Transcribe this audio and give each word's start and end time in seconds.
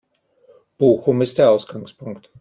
Bochum 0.79 1.21
ist 1.21 1.37
der 1.37 1.51
Ausgangspunkt. 1.51 2.31